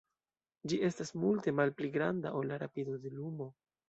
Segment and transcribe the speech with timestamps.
[0.71, 3.49] Ĝi estas multe malpli granda ol la rapido de lumo.